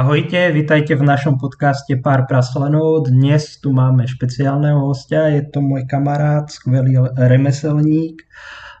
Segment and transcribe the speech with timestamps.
[0.00, 3.12] Ahojte, vitajte v našom podcaste Pár praslenov.
[3.12, 8.24] Dnes tu máme špeciálneho hostia, je to môj kamarát, skvelý remeselník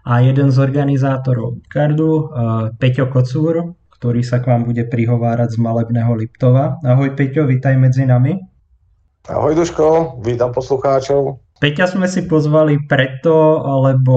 [0.08, 2.24] a jeden z organizátorov kardu, eh,
[2.72, 6.80] Peťo Kocúr, ktorý sa k vám bude prihovárať z malebného Liptova.
[6.80, 8.40] Ahoj Peťo, vitaj medzi nami.
[9.28, 11.36] Ahoj Duško, vítam poslucháčov.
[11.60, 14.16] Peťa sme si pozvali preto, lebo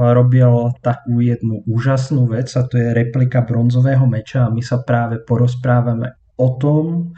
[0.00, 5.20] robil takú jednu úžasnú vec a to je replika bronzového meča a my sa práve
[5.20, 7.12] porozprávame o tom,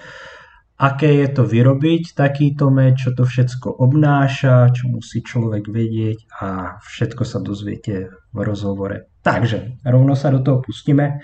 [0.80, 6.80] aké je to vyrobiť takýto meč, čo to všetko obnáša, čo musí človek vedieť a
[6.80, 9.12] všetko sa dozviete v rozhovore.
[9.20, 11.20] Takže, rovno sa do toho pustíme.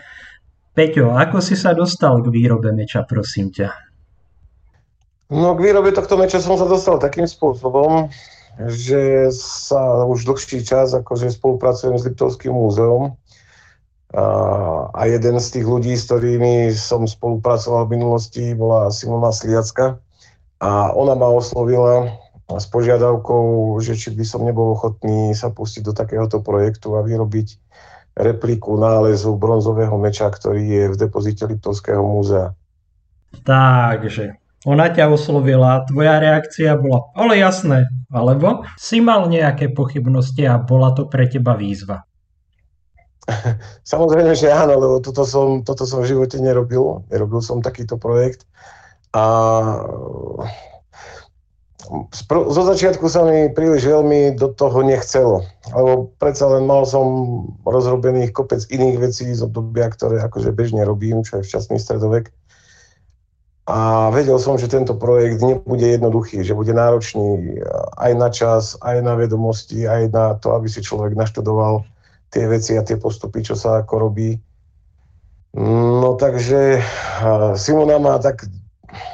[0.76, 3.72] Peťo, ako si sa dostal k výrobe meča, prosím ťa?
[5.32, 8.12] No k výrobe tohto meča som sa dostal takým spôsobom,
[8.68, 13.16] že sa už dlhší čas akože spolupracujem s Liptovským múzeum
[14.14, 19.98] a jeden z tých ľudí, s ktorými som spolupracoval v minulosti, bola Simona Sliacka.
[20.62, 25.92] A ona ma oslovila s požiadavkou, že či by som nebol ochotný sa pustiť do
[25.92, 27.58] takéhoto projektu a vyrobiť
[28.16, 32.56] repliku nálezu bronzového meča, ktorý je v depozite Liptovského múzea.
[33.44, 40.56] Takže, ona ťa oslovila, tvoja reakcia bola, ale jasné, alebo si mal nejaké pochybnosti a
[40.56, 42.08] bola to pre teba výzva?
[43.92, 47.02] Samozrejme, že áno, lebo toto som, toto som v živote nerobil.
[47.10, 48.46] Nerobil som takýto projekt.
[49.16, 49.24] A
[52.50, 57.06] zo začiatku sa mi príliš veľmi do toho nechcelo, lebo predsa len mal som
[57.62, 62.34] rozrobených kopec iných vecí z obdobia, ktoré akože bežne robím, čo je včasný stredovek.
[63.66, 67.58] A vedel som, že tento projekt nebude jednoduchý, že bude náročný
[67.98, 71.82] aj na čas, aj na vedomosti, aj na to, aby si človek naštudoval
[72.30, 74.36] tie veci a tie postupy, čo sa ako robí.
[75.56, 76.84] No takže
[77.56, 78.44] Simona ma tak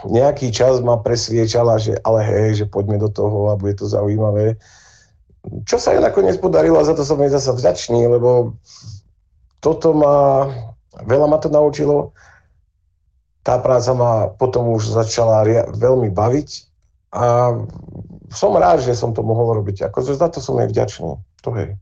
[0.07, 4.59] nejaký čas ma presviečala, že ale hej, že poďme do toho a bude to zaujímavé.
[5.67, 8.55] Čo sa jej nakoniec podarilo a za to som jej zase vďačný, lebo
[9.63, 10.47] toto ma,
[11.03, 12.15] veľa ma to naučilo.
[13.43, 15.43] Tá práca ma potom už začala
[15.75, 16.49] veľmi baviť
[17.19, 17.59] a
[18.31, 19.91] som rád, že som to mohol robiť.
[19.91, 21.19] Akože za to som jej vďačný.
[21.43, 21.75] To hej.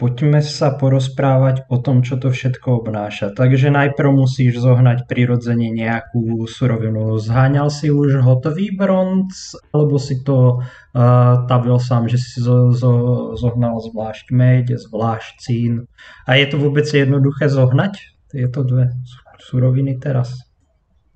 [0.00, 3.30] Poďme sa porozprávať o tom, čo to všetko obnáša.
[3.36, 7.20] Takže najprv musíš zohnať prirodzene nejakú surovinu.
[7.20, 12.92] Zháňal si už hotový bronz, alebo si to uh, tavil sám, že si zo, zo,
[13.38, 15.86] zohnal zvlášť meď, zvlášť cín.
[16.26, 18.96] A je to vôbec jednoduché zohnať tieto dve
[19.44, 20.34] suroviny teraz?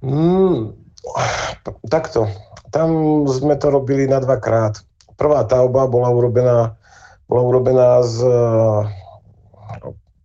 [0.05, 0.77] Mm,
[1.89, 2.29] takto.
[2.71, 4.79] Tam sme to robili na dvakrát.
[5.17, 6.77] Prvá tauba bola urobená
[7.27, 8.81] bola urobená z eh,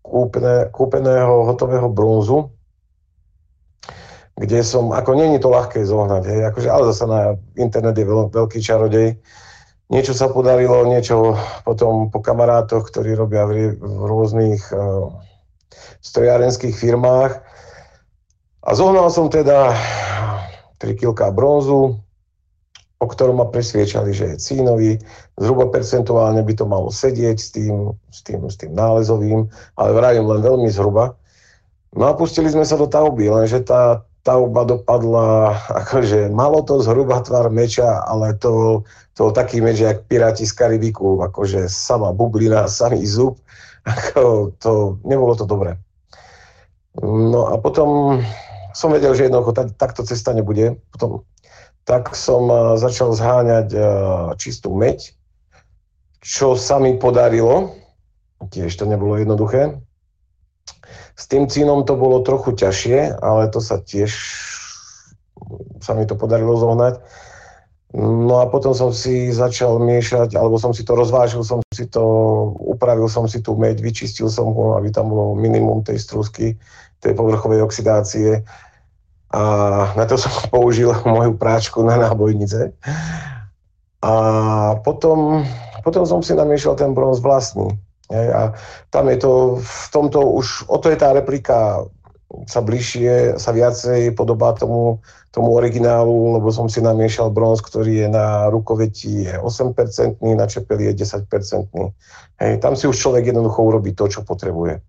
[0.06, 2.52] kúpené, kúpeného hotového bronzu,
[4.38, 7.20] kde som, ako není to ľahké zohnať, hej, akože, ale zase na
[7.58, 9.18] internet je veľ, veľký čarodej.
[9.92, 11.36] Niečo sa podarilo, niečo
[11.68, 15.12] potom po kamarátoch, ktorí robia v, v rôznych uh,
[16.00, 17.44] strojárenských firmách.
[18.64, 19.76] A zohnal som teda
[20.80, 22.00] 3 kg bronzu,
[23.02, 25.02] o ktorom ma presviečali, že je cínový,
[25.42, 30.30] zhruba percentuálne by to malo sedieť s tým, s tým, s tým nálezovým, ale vravím
[30.30, 31.18] len veľmi zhruba.
[31.98, 37.26] No a pustili sme sa do tauby, lenže tá tauba dopadla, akože malo to zhruba
[37.26, 38.86] tvar meča, ale to,
[39.18, 43.42] to taký meč, jak Piráti z Karibiku, akože sama bublina, samý zub,
[43.82, 45.74] ako to, nebolo to dobré.
[47.02, 48.22] No a potom
[48.78, 50.78] som vedel, že jednoducho takto cesta nebude.
[50.92, 51.24] Potom
[51.86, 53.84] tak som eh, začal zháňať eh,
[54.38, 55.14] čistú meď,
[56.22, 57.74] čo sa mi podarilo.
[58.42, 59.78] Tiež to nebolo jednoduché.
[61.14, 64.10] S tým cínom to bolo trochu ťažšie, ale to sa tiež
[65.82, 67.02] sa mi to podarilo zohnať.
[67.92, 72.02] No a potom som si začal miešať, alebo som si to rozvážil, som si to,
[72.56, 76.56] upravil som si tú meď, vyčistil som ho, aby tam bolo minimum tej strusky,
[77.04, 78.48] tej povrchovej oxidácie
[79.32, 79.42] a
[79.96, 82.76] na to som použil moju práčku na nábojnice.
[84.02, 84.14] A
[84.82, 85.46] potom,
[85.86, 87.72] potom som si namiešal ten bronz vlastný.
[88.12, 88.52] A
[88.92, 89.32] tam je to,
[89.64, 91.88] v tomto už, o to je tá replika
[92.48, 95.04] sa bližšie, sa viacej podobá tomu,
[95.36, 100.92] tomu originálu, lebo som si namiešal bronz, ktorý je na rukoveti je 8%, na čepeli
[100.92, 101.28] je 10%.
[102.40, 104.80] Hej, tam si už človek jednoducho urobí to, čo potrebuje.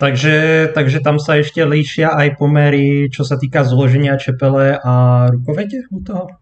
[0.00, 5.84] Takže, takže tam sa ešte líšia aj pomery, čo sa týka zloženia čepele a rukovete
[5.92, 6.40] u toho?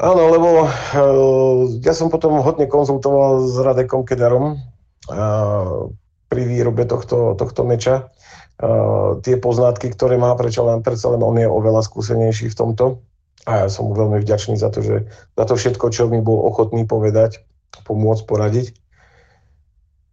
[0.00, 4.56] Áno, lebo uh, ja som potom hodne konzultoval s Radekom Kedarom.
[5.04, 5.92] Uh,
[6.32, 8.08] pri výrobe tohto, tohto meča.
[8.56, 13.04] Uh, tie poznatky, ktoré má, prečo len, predsa len on je oveľa skúsenejší v tomto.
[13.44, 15.04] A ja som mu veľmi vďačný za to, že
[15.36, 17.44] za to všetko, čo mi bol ochotný povedať,
[17.84, 18.79] pomôcť, poradiť.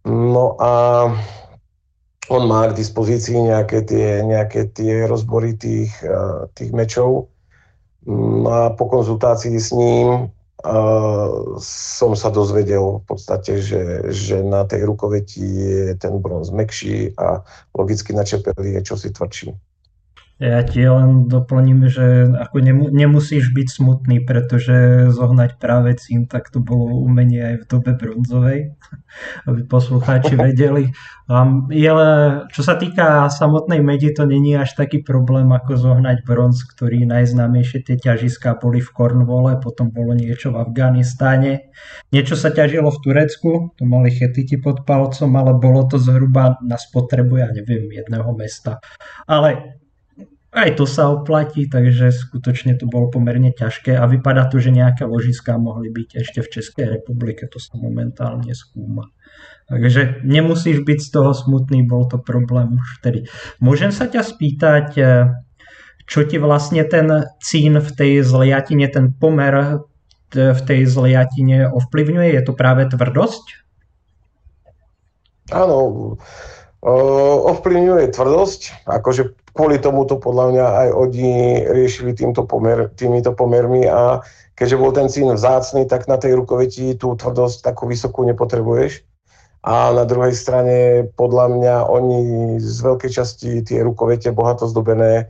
[0.08, 0.72] No a
[2.32, 5.92] on má k dispozícii nejaké tie, nejaké tie rozbory tých,
[6.56, 7.28] tých mečov.
[8.08, 10.32] No a po konzultácii s ním
[11.60, 17.46] som sa dozvedel v podstate, že, že na tej rukoveti je ten bronz mekší a
[17.78, 19.54] logicky na čepeli je čosi tvrdší.
[20.38, 26.54] Ja ti len doplním, že ako nemu, nemusíš byť smutný, pretože zohnať práve cín, tak
[26.54, 28.78] to bolo umenie aj v dobe bronzovej,
[29.50, 30.94] aby poslucháči vedeli.
[31.26, 32.06] Um, ale
[32.54, 37.82] čo sa týka samotnej medi, to není až taký problém, ako zohnať bronz, ktorý najznámejšie
[37.82, 41.74] tie ťažiská boli v Cornwole, potom bolo niečo v Afganistáne.
[42.14, 46.78] Niečo sa ťažilo v Turecku, to mali chetiti pod palcom, ale bolo to zhruba na
[46.78, 48.78] spotrebu, ja neviem, jedného mesta.
[49.26, 49.82] Ale
[50.48, 55.04] aj to sa oplatí, takže skutočne to bolo pomerne ťažké a vypadá to, že nejaké
[55.04, 59.12] ložiská mohli byť ešte v Českej republike, to sa momentálne skúma.
[59.68, 63.28] Takže nemusíš byť z toho smutný, bol to problém už vtedy.
[63.60, 65.04] Môžem sa ťa spýtať, e,
[66.08, 69.64] čo ti vlastne ten cín v tej zliatine, ten pomer e,
[70.32, 72.28] v tej zliatine ovplyvňuje?
[72.32, 73.44] Je to práve tvrdosť?
[75.52, 75.76] Áno,
[76.80, 81.30] ovplyvňuje tvrdosť, akože kvôli tomu to podľa mňa aj oni
[81.66, 84.22] riešili týmto pomer, týmito pomermi a
[84.54, 89.02] keďže bol ten cín vzácný, tak na tej rukoveti tú tvrdosť takú vysokú nepotrebuješ.
[89.66, 92.20] A na druhej strane, podľa mňa, oni
[92.62, 95.26] z veľkej časti tie rukovete bohato zdobené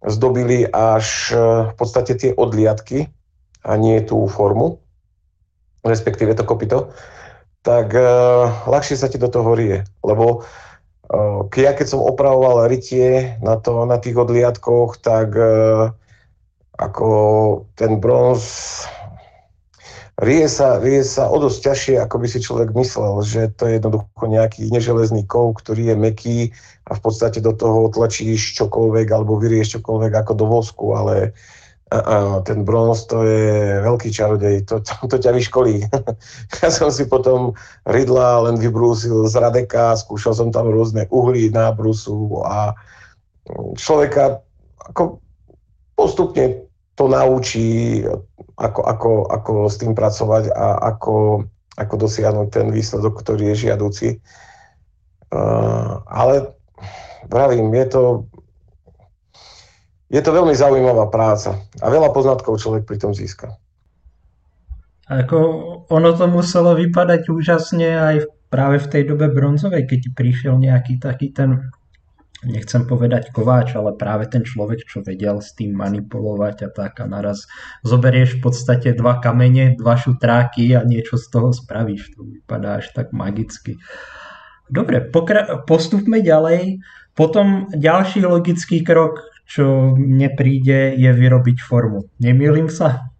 [0.00, 1.36] zdobili až e,
[1.68, 3.12] v podstate tie odliadky
[3.60, 4.80] a nie tú formu,
[5.84, 6.96] respektíve to kopito,
[7.60, 9.84] tak uh, ľahšie sa ti do toho rie.
[10.00, 10.48] Lebo
[11.58, 15.90] ja keď som opravoval rytie na, to, na tých odliadkoch, tak e,
[16.78, 17.08] ako
[17.74, 18.86] ten bronz
[20.22, 23.82] rie sa, rie sa o dosť ťažšie, ako by si človek myslel, že to je
[23.82, 26.38] jednoducho nejaký neželezný kov, ktorý je meký
[26.86, 31.59] a v podstate do toho tlačíš čokoľvek alebo vyrieš čokoľvek ako do vosku, ale Áno,
[32.46, 35.82] ten bronz to je veľký čarodej, to, to, to ťa vyškolí.
[36.62, 42.46] ja som si potom rydla len vybrúsil z radeka, skúšal som tam rôzne uhlí nábrusu
[42.46, 42.78] a
[43.74, 44.38] človeka
[44.86, 45.18] ako
[45.98, 48.04] postupne to naučí,
[48.60, 51.44] ako, ako, ako s tým pracovať a ako,
[51.80, 54.08] ako dosiahnuť ten výsledok, ktorý je žiaduci.
[55.30, 56.52] Uh, ale
[57.30, 58.02] vravím, je to,
[60.10, 63.54] je to veľmi zaujímavá práca a veľa poznatkov človek pri tom získa.
[65.10, 65.38] Ako
[65.90, 68.16] ono to muselo vypadať úžasne aj
[68.50, 71.70] práve v tej dobe bronzovej, keď prišiel nejaký taký ten,
[72.42, 77.06] nechcem povedať kováč, ale práve ten človek, čo vedel s tým manipulovať a tak a
[77.06, 77.46] naraz
[77.86, 82.14] zoberieš v podstate dva kamene, dva šutráky a niečo z toho spravíš.
[82.18, 83.78] To vypadá až tak magicky.
[84.70, 86.82] Dobre, pokra- postupme ďalej.
[87.18, 92.06] Potom ďalší logický krok, čo mne príde, je vyrobiť formu.
[92.22, 93.10] Nemýlim sa?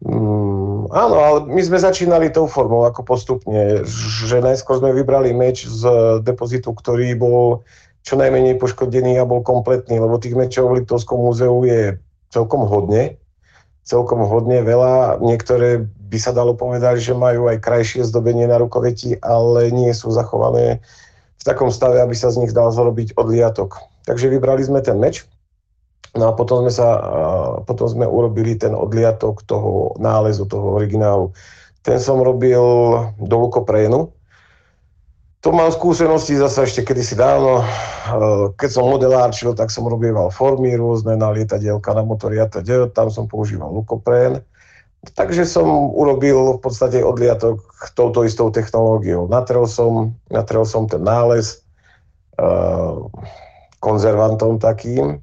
[0.00, 3.84] Mm, áno, ale my sme začínali tou formou ako postupne,
[4.24, 5.84] že najskôr sme vybrali meč z
[6.24, 7.68] depozitu, ktorý bol
[8.00, 12.00] čo najmenej poškodený a bol kompletný, lebo tých mečov v Liptovskom múzeu je
[12.32, 13.20] celkom hodne,
[13.84, 15.20] celkom hodne veľa.
[15.20, 20.14] Niektoré by sa dalo povedať, že majú aj krajšie zdobenie na rukoveti, ale nie sú
[20.14, 20.80] zachované
[21.36, 23.95] v takom stave, aby sa z nich dal zrobiť odliatok.
[24.06, 25.26] Takže vybrali sme ten meč,
[26.14, 26.88] no a potom sme, sa,
[27.66, 31.34] potom sme urobili ten odliatok toho nálezu, toho originálu.
[31.82, 32.62] Ten som robil
[33.18, 34.14] do lukoprénu.
[35.44, 37.62] To mám skúsenosti zase ešte kedysi dávno.
[38.58, 42.50] Keď som modelárčil, tak som robieval formy rôzne na lietadielka, na motory a.
[42.90, 44.42] Tam som používal lukoprén.
[45.14, 47.62] Takže som urobil v podstate odliatok
[47.94, 49.30] touto istou technológiou.
[49.30, 51.62] Natrel som, natrel som ten nález,
[53.86, 55.22] konzervantom takým.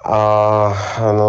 [0.00, 0.20] A
[1.12, 1.28] no,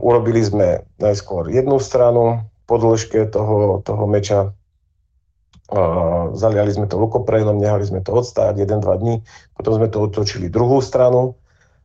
[0.00, 4.56] urobili sme najskôr jednu stranu po dĺžke toho, toho meča.
[5.70, 5.80] A
[6.34, 9.14] zaliali sme to lukoprenom, nehali sme to odstáť 1-2 dní,
[9.54, 11.38] potom sme to otočili druhú stranu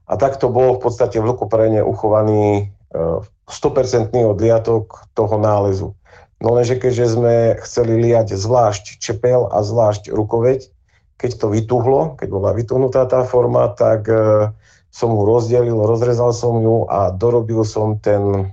[0.10, 5.94] a takto bol v podstate v lukoprene uchovaný 100% e, odliatok toho nálezu.
[6.42, 10.75] No lenže keďže sme chceli liať zvlášť čepel a zvlášť rukoveď,
[11.16, 14.52] keď to vytuhlo, keď bola vytuhnutá tá forma, tak e,
[14.92, 18.52] som ho rozdelil, rozrezal som ju a dorobil som ten,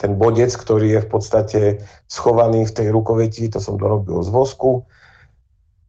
[0.00, 1.60] ten bodec, ktorý je v podstate
[2.08, 4.84] schovaný v tej rukoveti, to som dorobil z vosku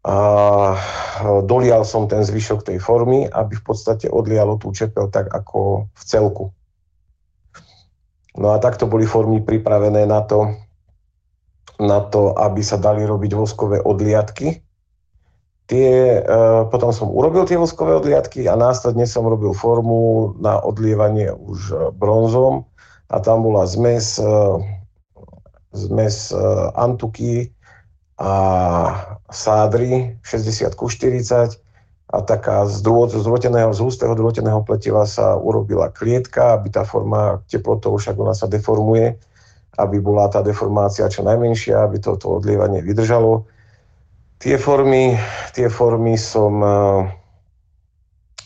[0.01, 0.18] a
[1.46, 6.03] dolial som ten zvyšok tej formy, aby v podstate odlialo tú čepel tak ako v
[6.03, 6.46] celku.
[8.34, 10.58] No a takto boli formy pripravené na to,
[11.77, 14.63] na to, aby sa dali robiť voskové odliadky.
[15.70, 21.32] Tie, e, potom som urobil tie voskové odliadky a následne som robil formu na odlievanie
[21.32, 22.68] už e, bronzom
[23.08, 24.32] a tam bola zmes, e,
[25.72, 26.36] zmes
[26.75, 27.51] antuky,
[28.22, 28.34] a
[29.34, 31.58] sádry 60 ku 40
[32.12, 37.98] a taká z, zroteného, z hustého zroteného pletiva sa urobila klietka, aby tá forma teplotou,
[37.98, 39.18] však ona sa deformuje,
[39.80, 43.48] aby bola tá deformácia čo najmenšia, aby to, to odlievanie vydržalo.
[44.41, 45.13] Tie formy,
[45.53, 47.05] tie formy som uh,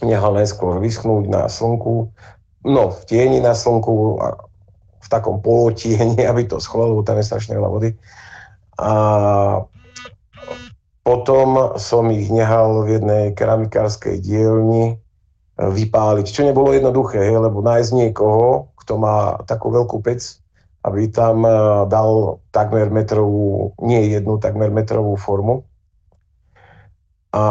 [0.03, 2.11] nechal najskôr vyschnúť na slnku,
[2.67, 4.19] no v tieni na slnku,
[4.99, 7.89] v takom polotieni, aby to schlo, lebo tam je strašne veľa vody.
[8.75, 8.91] A
[11.05, 14.93] potom som ich nehal v jednej keramikárskej dielni e,
[15.61, 20.41] vypáliť, čo nebolo jednoduché, lebo nájsť niekoho, kto má takú veľkú pec,
[20.81, 21.53] aby tam e,
[21.87, 25.63] dal takmer metrovú, nie jednu, takmer metrovú formu.
[27.35, 27.43] A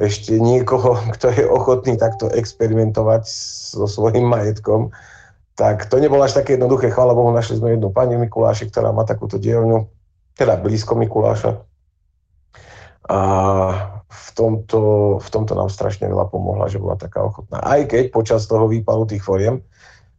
[0.00, 3.28] ešte niekoho, kto je ochotný takto experimentovať
[3.76, 4.96] so svojím majetkom,
[5.56, 6.92] tak to nebolo až také jednoduché.
[6.92, 9.88] Chvála Bohu, našli sme jednu pani Mikuláši, ktorá má takúto dielňu
[10.36, 11.64] teda blízko Mikuláša.
[13.08, 13.18] A
[14.04, 14.80] v tomto,
[15.16, 17.56] v tomto nám strašne veľa pomohla, že bola taká ochotná.
[17.64, 19.64] Aj keď počas toho výpalu tých foriem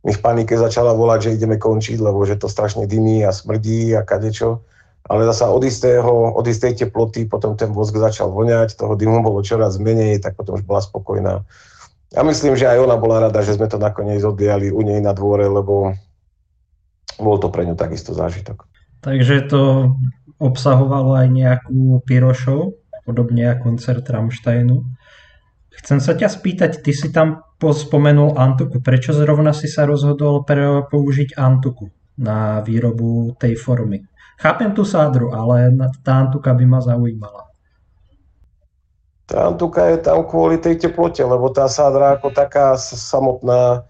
[0.02, 3.94] mi v panike začala volať, že ideme končiť, lebo že to strašne dymí a smrdí
[3.94, 4.64] a kadečo.
[5.08, 9.40] Ale zasa od, istého, od istej teploty potom ten vosk začal voňať, toho dymu bolo
[9.40, 11.48] čoraz menej, tak potom už bola spokojná.
[12.12, 15.16] Ja myslím, že aj ona bola rada, že sme to nakoniec oddiali u nej na
[15.16, 15.96] dvore, lebo
[17.20, 18.68] bol to pre ňu takisto zážitok.
[19.00, 19.96] Takže to
[20.38, 22.76] obsahovalo aj nejakú pyrošov,
[23.08, 24.84] podobne ako koncert Rammsteinu.
[25.72, 28.84] Chcem sa ťa spýtať, ty si tam spomenul Antuku.
[28.84, 34.06] Prečo zrovna si sa rozhodol pre použiť Antuku na výrobu tej formy?
[34.38, 35.74] Chápem tú sádru, ale
[36.06, 37.50] tá Antuka by ma zaujímala.
[39.26, 43.82] Tá Antuka je tam kvôli tej teplote, lebo tá sádra ako taká samotná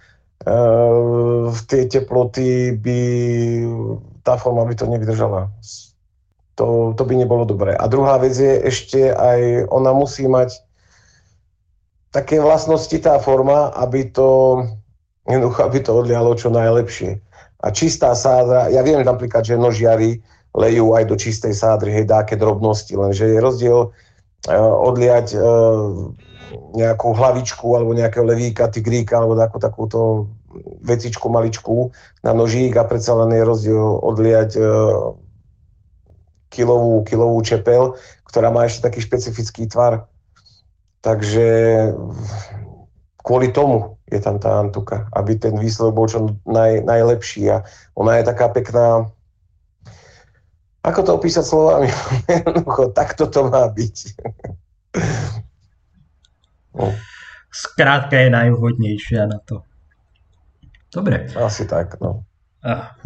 [0.48, 0.54] e,
[1.52, 3.02] v tej teploty by
[4.24, 5.52] tá forma by to nevydržala.
[6.58, 7.76] To, to by nebolo dobré.
[7.76, 10.58] A druhá vec je ešte aj, ona musí mať
[12.10, 14.64] také vlastnosti tá forma, aby to,
[15.28, 17.20] aby to odlialo čo najlepšie.
[17.62, 20.24] A čistá sádra, ja viem napríklad, že nožiari
[20.58, 26.10] lejú aj do čistej sádry, hej, dáke drobnosti, lenže je rozdiel uh, odliať uh,
[26.74, 30.00] nejakú hlavičku alebo nejakého levíka, tigríka alebo takú, takúto
[30.82, 31.92] vecičku maličku
[32.24, 34.62] na nožík a predsa len je rozdiel odliať e,
[36.50, 38.00] kilovú, kilovú čepel,
[38.32, 40.08] ktorá má ešte taký špecifický tvar.
[41.04, 41.48] Takže
[43.22, 47.52] kvôli tomu je tam tá antuka, aby ten výsledok bol čo naj, najlepší.
[47.52, 47.68] A
[48.00, 49.12] ona je taká pekná,
[50.88, 51.92] ako to opísať slovami?
[53.00, 53.96] Takto to má byť.
[56.80, 56.96] no.
[57.52, 59.68] Skrátka je najvhodnejšia na to.
[60.88, 61.28] Dobre.
[61.36, 62.24] Asi tak, no.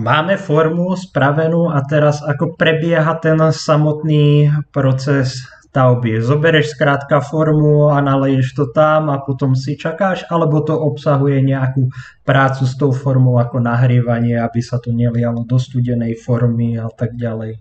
[0.01, 5.38] Máme formu spravenú a teraz ako prebieha ten samotný proces
[5.71, 6.19] stavby.
[6.19, 11.88] Zobereš skrátka formu a naleješ to tam a potom si čakáš, alebo to obsahuje nejakú
[12.27, 17.15] prácu s tou formou ako nahrievanie, aby sa to nelialo do studenej formy a tak
[17.15, 17.55] ďalej.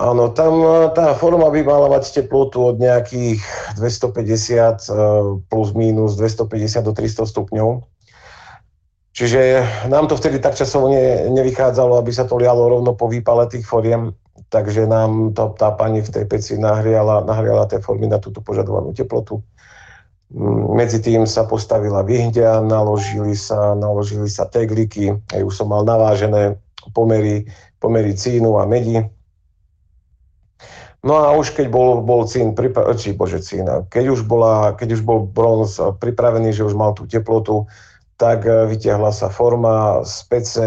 [0.00, 3.44] Áno, tam e, tá forma by mala mať teplotu od nejakých
[3.76, 5.00] 250 e,
[5.52, 7.84] plus minus 250 do 300 stupňov.
[9.12, 9.60] Čiže
[9.92, 13.68] nám to vtedy tak časovo ne, nevychádzalo, aby sa to lialo rovno po výpale tých
[13.68, 14.16] foriem,
[14.48, 18.96] takže nám to, tá pani v tej peci nahriala, nahriala tie formy na túto požadovanú
[18.96, 19.44] teplotu.
[20.32, 25.84] Mm, medzi tým sa postavila vyhňa, naložili sa, naložili sa tegliky, aj už som mal
[25.84, 26.56] navážené
[26.96, 27.44] pomery,
[27.76, 29.04] pomery cínu a medi,
[31.02, 32.54] No a už keď bol, bol cín,
[32.94, 37.10] či bože cín, keď už, bola, keď už bol bronz pripravený, že už mal tú
[37.10, 37.66] teplotu,
[38.14, 40.66] tak e, vytiahla sa forma z pece,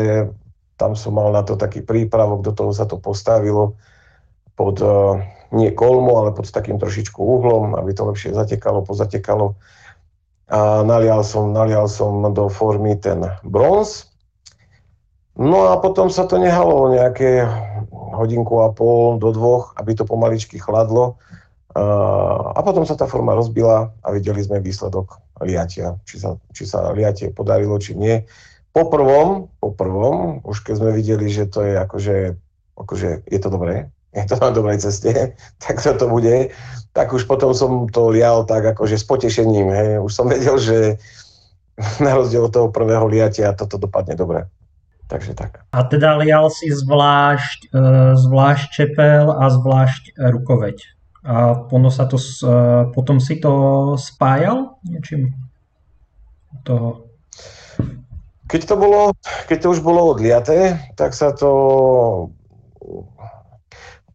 [0.75, 3.79] tam som mal na to taký prípravok, do toho sa to postavilo
[4.59, 5.23] pod, e,
[5.55, 9.55] nie kolmu, ale pod takým trošičku uhlom, aby to lepšie zatekalo, pozatekalo.
[10.51, 14.11] A nalial som, nalial som do formy ten bronz.
[15.39, 17.47] No a potom sa to nehalo nejaké
[18.15, 21.19] hodinku a pol do dvoch, aby to pomaličky chladlo.
[22.55, 26.95] A potom sa tá forma rozbila a videli sme výsledok liatia, či sa, či sa
[26.95, 28.23] liatie podarilo, či nie.
[28.71, 32.17] po prvom, po prvom, už keď sme videli, že to je akože,
[32.79, 36.55] akože je to dobré, je to na dobrej ceste, tak to, to bude,
[36.95, 39.91] tak už potom som to lial tak akože s potešením, hej.
[39.99, 40.95] Už som vedel, že
[42.03, 44.47] na rozdiel od toho prvého liatia toto dopadne dobre.
[45.05, 45.61] Takže tak.
[45.69, 47.79] A teda lial si zvlášť, e,
[48.17, 50.77] zvlášť čepel a zvlášť rukoveď.
[51.25, 52.49] A ono sa to, e,
[52.89, 55.37] potom si to spájal niečím?
[56.65, 57.05] Toho.
[58.49, 59.13] Keď to, bolo,
[59.45, 61.49] keď to už bolo odliaté, tak sa to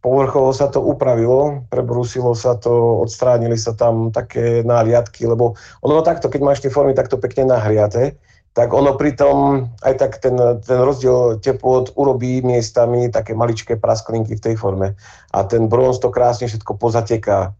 [0.01, 5.53] povrchovo sa to upravilo, prebrúsilo sa to, odstránili sa tam také náliadky, lebo
[5.85, 8.17] ono takto, keď máš tie formy takto pekne nahriaté,
[8.51, 14.43] tak ono pritom aj tak ten, ten rozdiel teplot urobí miestami také maličké prasklinky v
[14.43, 14.99] tej forme.
[15.31, 17.55] A ten bronz to krásne všetko pozateká.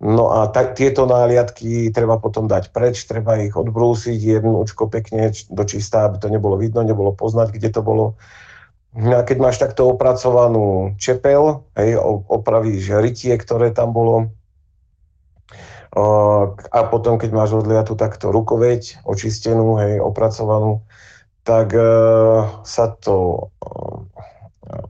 [0.00, 5.64] No a ta, tieto náliadky treba potom dať preč, treba ich odbrúsiť jednúčko pekne do
[5.68, 8.16] čistá, aby to nebolo vidno, nebolo poznať, kde to bolo.
[8.96, 12.00] No a keď máš takto opracovanú čepel, hej,
[12.32, 14.32] opravíš rytie, ktoré tam bolo,
[16.70, 20.86] a potom, keď máš odliatu takto rukoveď, očistenú, hej, opracovanú,
[21.42, 21.82] tak e,
[22.62, 23.68] sa to e,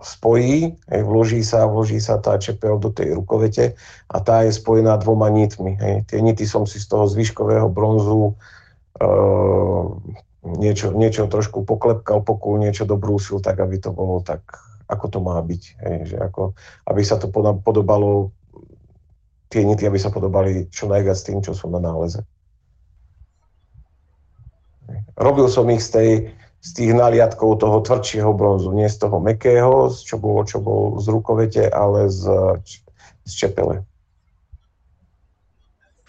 [0.05, 3.81] spojí, hej, vloží sa, vloží sa tá čepel do tej rukovete
[4.13, 5.81] a tá je spojená dvoma nitmi.
[5.81, 5.97] Hej.
[6.13, 8.37] Tie nity som si z toho zvyškového bronzu
[9.01, 9.09] e,
[10.45, 14.45] niečo, niečo trošku poklepkal, pokul, niečo dobrúsil, tak aby to bolo tak,
[14.85, 15.63] ako to má byť.
[15.81, 16.53] Hej, že ako,
[16.93, 17.33] aby sa to
[17.65, 18.37] podobalo,
[19.51, 22.23] tie nity, aby sa podobali čo najviac tým, čo sú na náleze.
[25.19, 26.11] Robil som ich z, tej,
[26.63, 31.07] z tých naliadkov toho tvrdšieho bronzu, nie z toho mekého, čo bolo, čo bol z
[31.11, 32.31] rukovete, ale z,
[33.27, 33.83] z čepele.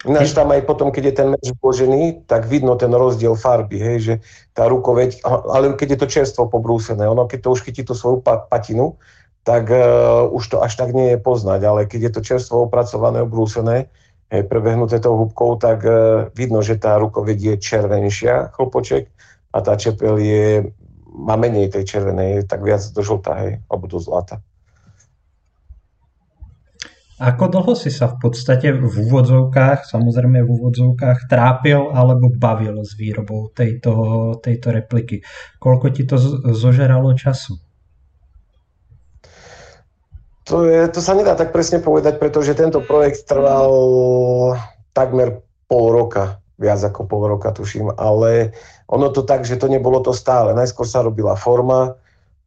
[0.02, 3.98] Ináč tam aj potom, keď je ten meč vložený, tak vidno ten rozdiel farby, hej,
[4.02, 4.14] že
[4.50, 8.18] tá rukoveď, ale keď je to čerstvo pobrúsené, ono keď to už chytí tú svoju
[8.22, 8.98] patinu,
[9.42, 13.26] tak uh, už to až tak nie je poznať, ale keď je to čerstvo opracované,
[13.26, 13.90] obrúsené,
[14.30, 19.10] hej, prebehnuté tou húbkou, tak uh, vidno, že tá rukoveď je červenšia, chlpoček,
[19.52, 20.72] a tá čepel je,
[21.12, 24.40] má menej tej červenej, tak viac do žltá, hej, alebo do zlata.
[27.22, 32.98] Ako dlho si sa v podstate v úvodzovkách, samozrejme v úvodzovkách, trápil alebo bavil s
[32.98, 33.94] výrobou tejto,
[34.42, 35.22] tejto repliky?
[35.62, 36.18] Koľko ti to
[36.50, 37.62] zožeralo času?
[40.50, 43.70] To, je, to sa nedá tak presne povedať, pretože tento projekt trval
[44.90, 45.38] takmer
[45.70, 48.50] pol roka, viac ako pol roka tuším, ale
[48.90, 50.50] ono to tak, že to nebolo to stále.
[50.50, 51.94] Najskôr sa robila forma,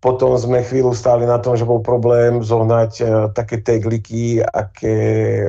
[0.04, 4.98] potom sme chvíľu stáli na tom, že bol problém zohnať uh, také tegliky, aké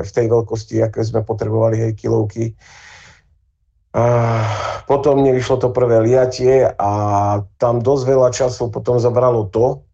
[0.00, 2.56] v tej veľkosti, aké sme potrebovali, hej, kilovky.
[3.92, 4.40] Uh,
[4.88, 6.92] potom nevyšlo to prvé liatie a
[7.60, 9.84] tam dosť veľa času potom zabralo to,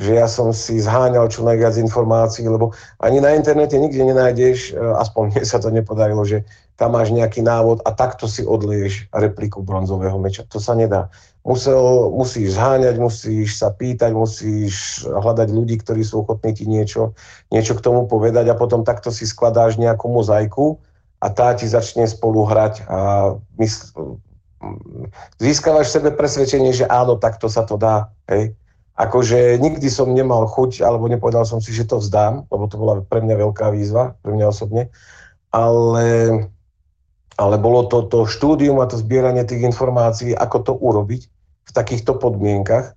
[0.00, 2.72] že ja som si zháňal čo najviac informácií, lebo
[3.04, 6.48] ani na internete nikde nenájdeš, e, aspoň mne sa to nepodarilo, že
[6.80, 10.48] tam máš nejaký návod a takto si odlieš repliku bronzového meča.
[10.48, 11.12] To sa nedá.
[11.44, 11.76] Musel,
[12.16, 17.12] musíš zháňať, musíš sa pýtať, musíš hľadať ľudí, ktorí sú ochotní ti niečo,
[17.52, 20.80] niečo k tomu povedať a potom takto si skladáš nejakú mozaiku
[21.20, 22.98] a tá ti začne spolu hrať a
[23.60, 24.16] mysl,
[25.36, 28.08] získavaš v sebe presvedčenie, že áno, takto sa to dá.
[28.28, 28.56] Hej?
[29.00, 33.00] Akože nikdy som nemal chuť, alebo nepovedal som si, že to vzdám, lebo to bola
[33.00, 34.92] pre mňa veľká výzva, pre mňa osobne,
[35.48, 36.08] ale,
[37.40, 41.22] ale bolo to, to štúdium a to zbieranie tých informácií, ako to urobiť
[41.64, 42.92] v takýchto podmienkach.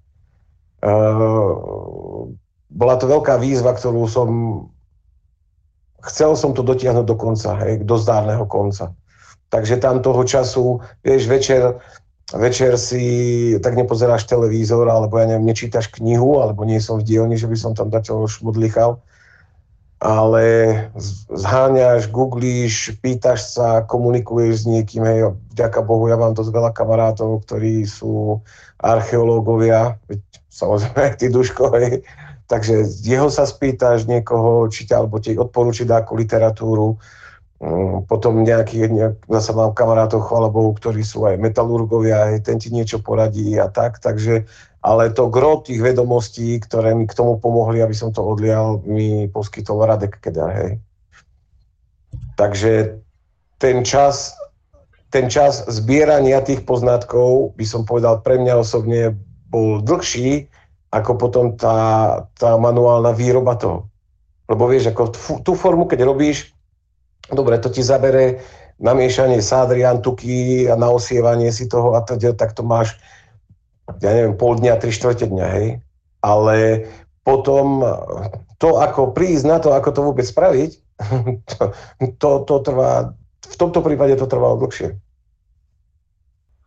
[0.83, 2.27] Uh,
[2.67, 4.29] bola to veľká výzva, ktorú som
[6.03, 8.91] chcel som to dotiahnuť do konca, hej, do zdárneho konca.
[9.47, 11.79] Takže tam toho času, vieš, večer
[12.37, 13.03] večer si
[13.61, 17.57] tak nepozeráš televízor, alebo ja neviem, nečítaš knihu, alebo nie som v dielni, že by
[17.57, 18.97] som tam dačo šmudlichal,
[20.03, 20.45] ale
[21.31, 25.19] zháňaš, googlíš, pýtaš sa, komunikuješ s niekým, hej,
[25.55, 28.43] vďaka Bohu, ja mám dosť veľa kamarátov, ktorí sú
[28.83, 29.95] archeológovia,
[30.51, 32.03] samozrejme aj ty Duško, hej,
[32.51, 36.99] takže jeho sa spýtaš niekoho, či ťa, alebo ti odporúči dáku literatúru,
[38.11, 42.67] potom nejaký, nejak, zase mám kamarátov, chvala Bohu, ktorí sú aj metalurgovia, aj ten ti
[42.67, 44.43] niečo poradí a tak, takže,
[44.83, 49.31] ale to gro tých vedomostí, ktoré mi k tomu pomohli, aby som to odlial, mi
[49.31, 50.71] poskytol Radek Kedar, hej.
[52.35, 52.99] Takže
[53.63, 54.35] ten čas,
[55.07, 59.15] ten čas zbierania tých poznatkov, by som povedal, pre mňa osobne
[59.47, 60.51] bol dlhší,
[60.91, 61.77] ako potom tá,
[62.37, 63.89] tá manuálna výroba toho.
[64.45, 66.52] Lebo vieš, ako tú formu, keď robíš,
[67.31, 68.43] Dobre, to ti zabere
[68.83, 72.97] namiešanie sádry, antuky a na osievanie si toho a teda, tak to máš
[73.99, 75.67] ja neviem, pol dňa, tri štvrte dňa, hej.
[76.23, 76.87] Ale
[77.27, 77.83] potom
[78.59, 80.71] to, ako prísť na to, ako to vôbec spraviť,
[81.51, 81.61] to,
[82.19, 83.11] to, to trvá,
[83.43, 84.95] v tomto prípade to trvalo dlhšie.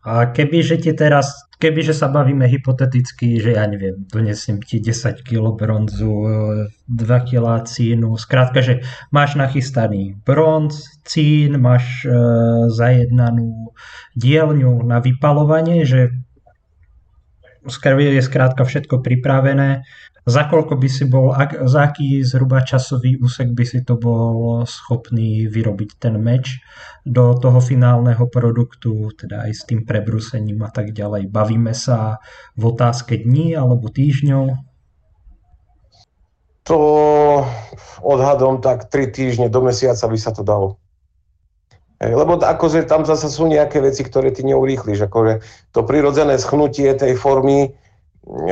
[0.07, 4.79] A keby, že ti teraz, keby, že sa bavíme hypoteticky, že ja neviem, donesiem ti
[4.79, 6.15] 10 kg bronzu,
[6.87, 12.15] 2 kg cínu, skrátka, že máš nachystaný bronz, cín, máš e,
[12.71, 13.75] zajednanú
[14.15, 16.15] dielňu na vypalovanie, že
[17.67, 19.83] je skrátka všetko pripravené.
[20.27, 24.67] Za koľko by si bol, ak, za aký zhruba časový úsek by si to bol
[24.67, 26.59] schopný vyrobiť ten meč
[27.07, 31.31] do toho finálneho produktu, teda aj s tým prebrusením a tak ďalej.
[31.31, 32.19] Bavíme sa
[32.59, 34.45] v otázke dní alebo týždňov?
[36.67, 36.79] To
[38.03, 40.75] odhadom tak 3 týždne do mesiaca by sa to dalo.
[41.97, 45.09] Lebo akože tam zase sú nejaké veci, ktoré ty neurýchliš.
[45.09, 45.41] Akože
[45.73, 47.73] to prirodzené schnutie tej formy,
[48.27, 48.51] e,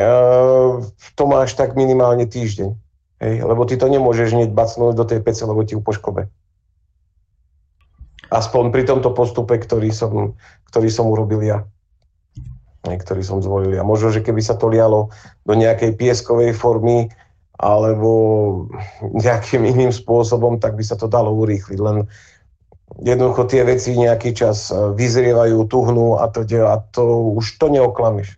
[1.16, 2.70] to máš tak minimálne týždeň.
[3.22, 3.36] Hej?
[3.44, 6.28] Lebo ty to nemôžeš hneď bacnúť do tej pece, lebo ti upoškobe.
[8.34, 10.34] Aspoň pri tomto postupe, ktorý som,
[10.74, 11.64] ktorý som urobil ja.
[12.86, 13.86] Ktorý som zvolil ja.
[13.86, 15.14] Možno, že keby sa to lialo
[15.46, 17.10] do nejakej pieskovej formy,
[17.56, 18.12] alebo
[19.02, 21.80] nejakým iným spôsobom, tak by sa to dalo urýchliť.
[21.80, 22.04] Len
[23.00, 27.04] jednoducho tie veci nejaký čas e, vyzrievajú, tuhnú a to, a to
[27.40, 28.36] už to neoklamiš.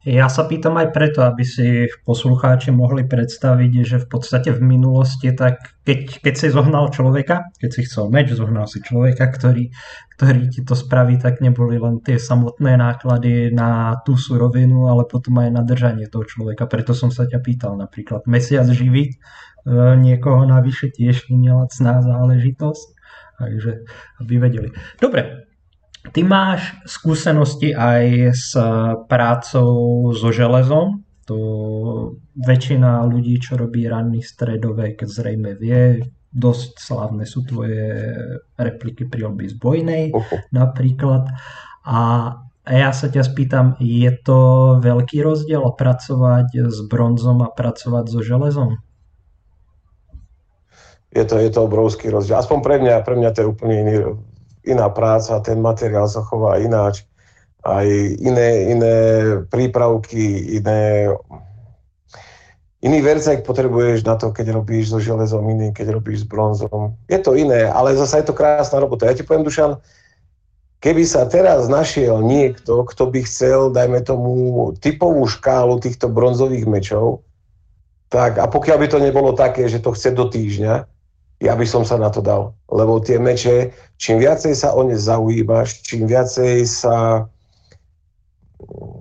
[0.00, 5.28] Ja sa pýtam aj preto, aby si poslucháči mohli predstaviť, že v podstate v minulosti,
[5.36, 9.68] tak keď, keď si zohnal človeka, keď si chcel meč, zohnal si človeka, ktorý,
[10.16, 15.36] ktorý ti to spraví, tak neboli len tie samotné náklady na tú surovinu, ale potom
[15.36, 16.64] aj na držanie toho človeka.
[16.64, 19.18] Preto som sa ťa pýtal napríklad mesiac živiť e,
[20.00, 22.88] niekoho navyše tiež nie lacná záležitosť.
[23.36, 23.72] Takže
[24.20, 24.68] aby vedeli.
[24.96, 25.49] Dobre,
[26.12, 28.50] ty máš skúsenosti aj s
[29.06, 31.04] prácou so železom.
[31.28, 31.38] To
[32.34, 36.02] väčšina ľudí, čo robí ranný stredovek, zrejme vie.
[36.30, 38.14] Dosť slávne sú tvoje
[38.54, 40.14] repliky pri z Bojnej
[40.54, 41.26] napríklad.
[41.86, 42.00] A
[42.70, 44.38] ja sa ťa spýtam, je to
[44.78, 48.78] veľký rozdiel pracovať s bronzom a pracovať so železom?
[51.10, 52.38] je to, je to obrovský rozdiel.
[52.38, 53.94] Aspoň pre mňa, pre mňa to je úplne iný,
[54.64, 57.04] iná práca, ten materiál sa chová ináč.
[57.60, 57.84] Aj
[58.16, 58.96] iné, iné
[59.52, 61.12] prípravky, iné,
[62.80, 66.96] iný vercek potrebuješ na to, keď robíš so železom, iný, keď robíš s bronzom.
[67.04, 69.04] Je to iné, ale zase je to krásna robota.
[69.04, 69.76] Ja ti poviem, Dušan,
[70.80, 74.32] keby sa teraz našiel niekto, kto by chcel, dajme tomu,
[74.80, 77.20] typovú škálu týchto bronzových mečov,
[78.08, 80.88] tak a pokiaľ by to nebolo také, že to chce do týždňa,
[81.40, 82.52] ja by som sa na to dal.
[82.68, 87.26] Lebo tie meče, čím viacej sa o ne zaujímaš, čím viacej sa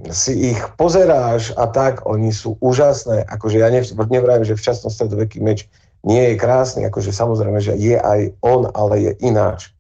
[0.10, 3.28] si ich pozeráš a tak, oni sú úžasné.
[3.28, 3.68] Akože ja
[4.08, 5.68] nevrajím, že včasno stredoveký meč
[6.08, 9.76] nie je krásny, akože samozrejme, že je aj on, ale je ináč.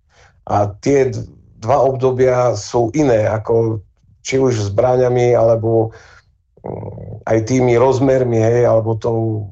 [0.51, 1.15] A tie
[1.63, 3.79] dva obdobia sú iné, ako
[4.19, 5.95] či už zbraňami, alebo
[6.61, 9.47] mm, aj tými rozmermi, hej, alebo tou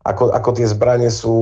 [0.00, 1.36] ako, ako tie zbranie sú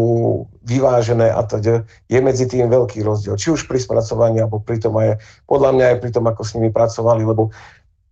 [0.67, 3.39] vyvážené a teda je medzi tým veľký rozdiel.
[3.39, 6.55] Či už pri spracovaní, alebo pri tom aj, podľa mňa aj pri tom, ako s
[6.59, 7.55] nimi pracovali, lebo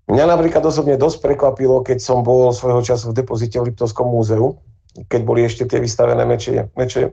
[0.06, 4.54] mňa napríklad osobne dosť prekvapilo, keď som bol svojho času v depozite v Liptovskom múzeu,
[5.10, 7.10] keď boli ešte tie vystavené meče, meče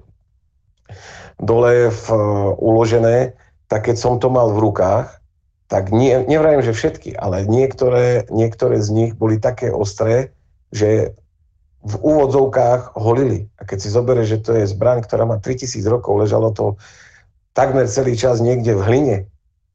[1.41, 3.33] dole v, uh, uložené,
[3.65, 5.09] tak keď som to mal v rukách,
[5.73, 10.29] tak nie, nevrajím, že všetky, ale niektoré, niektoré z nich boli také ostré,
[10.69, 11.17] že
[11.83, 13.51] v úvodzovkách holili.
[13.59, 16.79] A keď si zoberieš, že to je zbraň, ktorá má 3000 rokov, ležalo to
[17.51, 19.17] takmer celý čas niekde v hline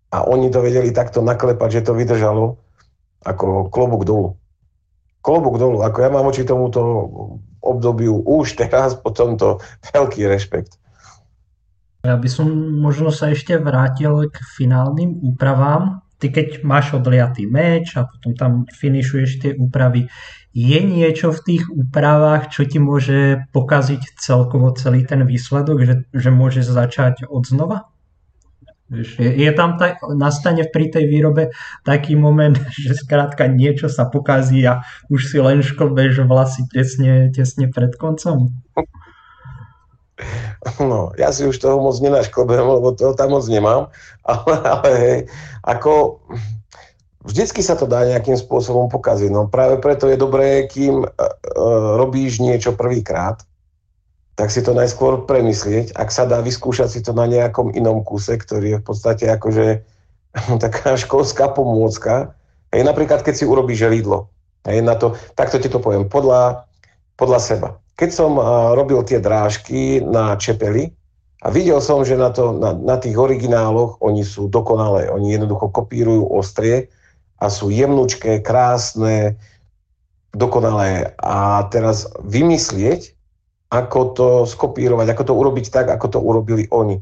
[0.08, 2.56] a oni to vedeli takto naklepať, že to vydržalo,
[3.28, 4.40] ako klobúk dolu.
[5.20, 5.84] Klobúk dolu.
[5.84, 6.80] Ako ja mám oči tomuto
[7.60, 9.60] obdobiu už teraz po tomto
[9.92, 10.80] veľký rešpekt.
[12.06, 16.00] Ja by som možno sa ešte vrátil k finálnym úpravám.
[16.18, 20.10] Ty keď máš odliatý meč a potom tam finišuješ tie úpravy,
[20.56, 26.30] je niečo v tých úpravách, čo ti môže pokaziť celkovo celý ten výsledok, že, že
[26.32, 27.92] môžeš začať od znova?
[28.88, 31.52] Je, je tam tak, nastane pri tej výrobe
[31.84, 34.80] taký moment, že skrátka niečo sa pokazí a
[35.12, 38.48] už si len šklbeš vlasy tesne, tesne pred koncom?
[40.82, 43.92] No, ja si už toho moc nenašklbem, lebo toho tam moc nemám,
[44.26, 45.18] ale, ale hej,
[45.62, 46.24] ako
[47.28, 49.28] vždycky sa to dá nejakým spôsobom pokaziť.
[49.28, 51.10] No práve preto je dobré, kým uh,
[52.00, 53.44] robíš niečo prvýkrát,
[54.34, 55.92] tak si to najskôr premyslieť.
[55.92, 59.84] Ak sa dá vyskúšať si to na nejakom inom kuse, ktorý je v podstate akože
[60.64, 62.38] taká školská pomôcka,
[62.68, 64.28] Hej, napríklad, keď si urobíš želidlo,
[64.68, 66.68] hej, na to, takto ti to poviem, podľa,
[67.16, 67.68] podľa seba.
[67.96, 70.92] Keď som uh, robil tie drážky na čepeli
[71.40, 75.72] a videl som, že na, to, na, na tých origináloch oni sú dokonalé, oni jednoducho
[75.72, 76.92] kopírujú ostrie
[77.38, 79.38] a sú jemnučké, krásne,
[80.34, 81.14] dokonalé.
[81.22, 83.14] A teraz vymyslieť,
[83.68, 86.98] ako to skopírovať, ako to urobiť tak, ako to urobili oni.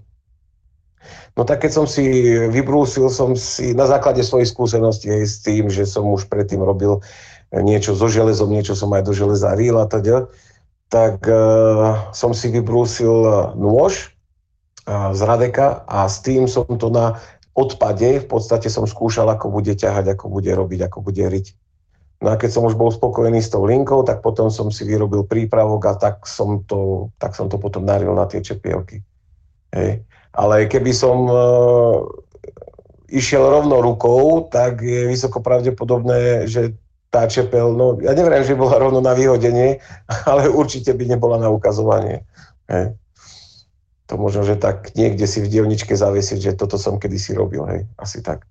[1.36, 2.02] No tak keď som si
[2.48, 7.04] vybrúsil som si na základe svojej skúsenosti aj s tým, že som už predtým robil
[7.52, 10.26] niečo so železom, niečo som aj do železa rýl a teda,
[10.88, 14.10] tak uh, som si vybrúsil nôž
[14.88, 17.20] uh, z Radeka a s tým som to na
[17.56, 21.56] odpade v podstate som skúšal, ako bude ťahať, ako bude robiť, ako bude riť.
[22.20, 25.24] No a keď som už bol spokojný s tou linkou, tak potom som si vyrobil
[25.28, 29.04] prípravok a tak som to, tak som to potom naril na tie čepielky.
[29.72, 30.04] Hej.
[30.32, 31.36] Ale keby som e,
[33.12, 36.76] išiel rovno rukou, tak je vysoko pravdepodobné, že
[37.12, 39.80] tá čepel, no ja neviem, že bola rovno na vyhodenie,
[40.30, 42.24] ale určite by nebola na ukazovanie.
[42.68, 42.96] Hej.
[44.06, 47.80] To možno, že tak niekde si v dielničke zaviesiť, že toto som kedysi robil, hej,
[47.98, 48.46] asi tak.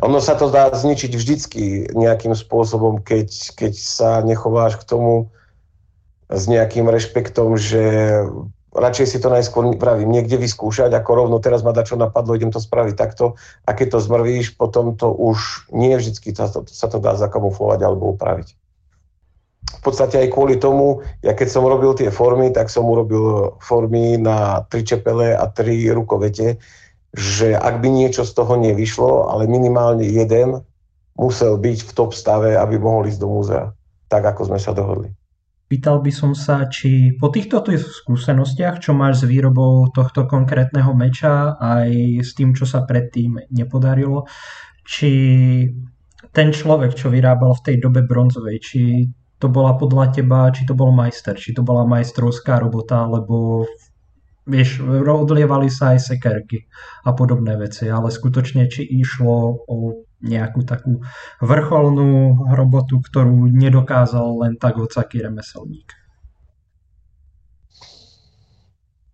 [0.00, 5.34] Ono sa to dá zničiť vždycky nejakým spôsobom, keď, keď sa nechováš k tomu
[6.30, 7.82] s nejakým rešpektom, že
[8.70, 12.62] radšej si to najskôr pravím, niekde vyskúšať, ako rovno teraz ma čo napadlo, idem to
[12.62, 13.34] spraviť takto
[13.66, 17.80] a keď to zmrvíš, potom to už nie vždycky sa to, sa to dá zakamuflovať
[17.82, 18.54] alebo upraviť.
[19.70, 24.18] V podstate aj kvôli tomu, ja keď som robil tie formy, tak som urobil formy
[24.18, 26.58] na tri čepele a tri rukovete,
[27.14, 30.62] že ak by niečo z toho nevyšlo, ale minimálne jeden
[31.18, 33.64] musel byť v top stave, aby mohol ísť do múzea.
[34.10, 35.14] Tak, ako sme sa dohodli.
[35.70, 41.54] Pýtal by som sa, či po týchto skúsenostiach, čo máš s výrobou tohto konkrétneho meča,
[41.62, 44.26] aj s tým, čo sa predtým nepodarilo,
[44.82, 45.12] či
[46.34, 48.80] ten človek, čo vyrábal v tej dobe bronzovej, či
[49.40, 53.64] to bola podľa teba, či to bol majster, či to bola majstrovská robota, lebo
[54.44, 56.68] vieš, odlievali sa aj sekerky
[57.08, 61.00] a podobné veci, ale skutočne či išlo o nejakú takú
[61.40, 65.88] vrcholnú robotu, ktorú nedokázal len tak hocaký remeselník.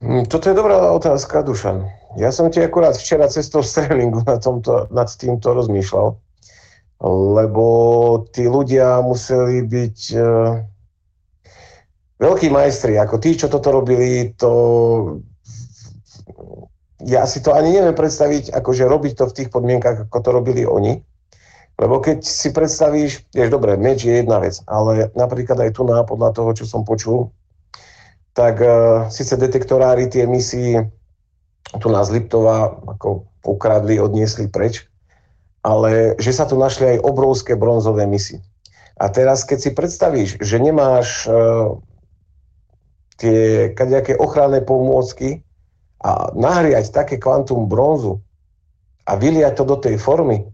[0.02, 1.86] Hm, toto je dobrá otázka, Dušan.
[2.18, 6.18] Ja som ti akurát včera cestou strelingu na tomto, nad týmto rozmýšľal,
[7.02, 7.66] lebo
[8.32, 9.98] tí ľudia museli byť
[12.16, 14.52] veľkí majstri, ako tí, čo toto robili, to
[17.04, 20.64] ja si to ani neviem predstaviť, akože robiť to v tých podmienkach, ako to robili
[20.64, 21.04] oni.
[21.76, 26.00] Lebo keď si predstavíš, vieš, dobre, meč je jedna vec, ale napríklad aj tu na,
[26.09, 27.28] podľa toho, čo som počul,
[28.32, 30.88] tak uh, síce detektorári tie misie
[31.76, 34.88] tu nás Liptova ako ukradli, odniesli preč,
[35.66, 38.38] ale že sa tu našli aj obrovské bronzové misy.
[39.02, 41.74] A teraz, keď si predstavíš, že nemáš uh,
[43.18, 45.42] tie kadejaké ochranné pomôcky
[46.00, 48.22] a nahriať také kvantum bronzu
[49.11, 50.46] a vyliať to do tej formy,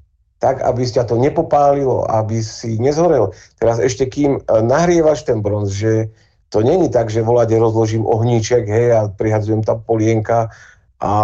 [0.42, 3.31] tak, aby ťa to nepopálilo, aby si nezhorel.
[3.62, 6.11] Teraz ešte kým e, nahrievaš ten bronz, že
[6.51, 10.51] to není tak, že volade rozložím ohníček, hej, a prihadzujem tam polienka
[10.98, 11.14] a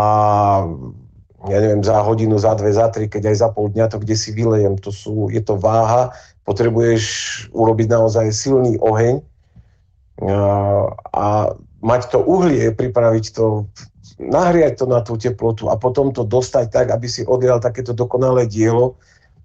[1.46, 4.18] ja neviem, za hodinu, za dve, za tri, keď aj za pol dňa to kde
[4.18, 6.10] si vylejem, to sú, je to váha,
[6.42, 7.04] potrebuješ
[7.54, 9.22] urobiť naozaj silný oheň,
[11.14, 13.70] a mať to uhlie, pripraviť to,
[14.18, 18.50] nahriať to na tú teplotu a potom to dostať tak, aby si odjal takéto dokonalé
[18.50, 18.98] dielo,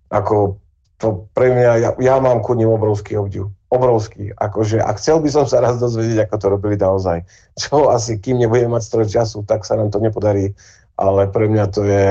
[0.09, 0.57] ako
[0.97, 3.51] to pre mňa, ja, ja mám ku ním obrovský obdiv.
[3.73, 4.31] Obrovský.
[4.37, 7.25] Akože, a chcel by som sa raz dozvedieť, ako to robili naozaj.
[7.57, 10.53] Čo asi, kým nebudeme mať stroj času, tak sa nám to nepodarí.
[10.93, 12.07] Ale pre mňa to je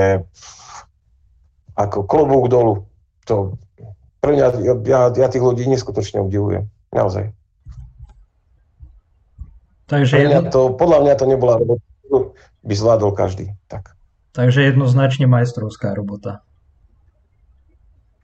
[1.73, 2.85] ako klobúk dolu.
[3.25, 3.57] To,
[4.19, 4.45] pre mňa,
[4.85, 6.67] ja, ja tých ľudí neskutočne obdivujem.
[6.93, 7.33] Naozaj.
[9.87, 10.51] Takže podľa, jedno...
[10.51, 11.83] to, podľa mňa to nebola robota,
[12.63, 13.51] by zvládol každý.
[13.67, 13.93] Tak.
[14.33, 16.41] Takže jednoznačne majstrovská robota.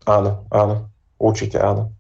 [0.08, 0.90] Áno, áno,
[1.22, 1.94] určite áno.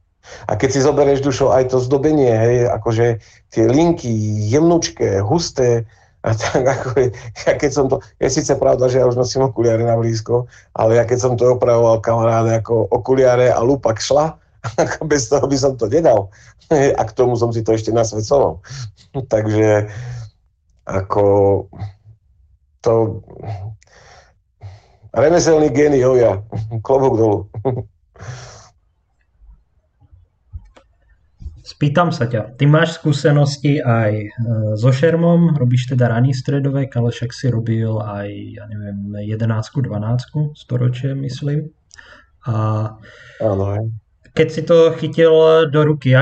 [0.49, 3.21] A keď si zoberieš dušo aj to zdobenie, hej, akože
[3.53, 4.09] tie linky
[4.49, 5.85] jemnučké, husté,
[6.19, 7.15] a tak ako,
[7.47, 10.99] ja keď som to, je síce pravda, že ja už nosím okuliare na blízko, ale
[10.99, 14.35] ja keď som to opravoval kamaráde ako okuliare a lupak šla,
[14.83, 16.27] ako bez toho by som to nedal.
[16.69, 18.59] A k tomu som si to ešte nasvedcoval.
[19.33, 19.87] Takže
[20.83, 21.23] ako
[22.83, 23.23] to
[25.15, 26.43] remeselný géniovia,
[26.83, 27.39] klobúk dolu.
[31.69, 34.27] Spýtam sa ťa, ty máš skúsenosti aj e,
[34.73, 40.57] so šermom, robíš teda raný stredovek, ale však si robil aj, ja neviem, 11 12
[40.57, 41.69] storočie, myslím.
[42.49, 42.55] A
[43.37, 43.85] ano,
[44.33, 46.15] keď si to chytil do ruky,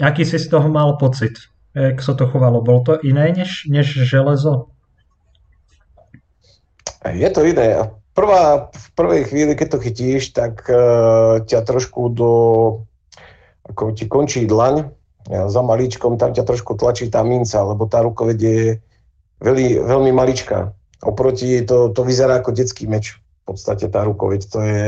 [0.00, 1.38] aký si z toho mal pocit?
[1.76, 2.60] Jak sa to chovalo?
[2.60, 4.72] Bolo to iné než, než železo?
[7.04, 7.90] Je to iné.
[8.12, 12.30] Prvá, v prvej chvíli, keď to chytíš, tak uh, ťa trošku do...
[13.94, 14.90] ti končí dlaň,
[15.28, 18.60] za malíčkom tam ťa trošku tlačí tá minca, lebo tá rukoveď je
[19.38, 20.74] veľmi, veľmi maličká.
[21.02, 23.18] Oproti to, to vyzerá ako detský meč.
[23.42, 24.82] V podstate tá rukoveď, to je...